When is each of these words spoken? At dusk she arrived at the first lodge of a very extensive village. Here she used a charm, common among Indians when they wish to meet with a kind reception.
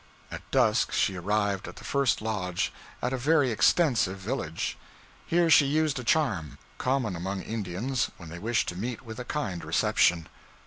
At 0.31 0.49
dusk 0.49 0.91
she 0.91 1.15
arrived 1.15 1.67
at 1.67 1.75
the 1.75 1.83
first 1.83 2.23
lodge 2.23 2.73
of 3.03 3.13
a 3.13 3.17
very 3.17 3.51
extensive 3.51 4.17
village. 4.17 4.75
Here 5.27 5.47
she 5.51 5.67
used 5.67 5.99
a 5.99 6.03
charm, 6.03 6.57
common 6.79 7.15
among 7.15 7.43
Indians 7.43 8.09
when 8.17 8.29
they 8.29 8.39
wish 8.39 8.65
to 8.65 8.75
meet 8.75 9.03
with 9.03 9.19
a 9.19 9.25
kind 9.25 9.63
reception. 9.63 10.25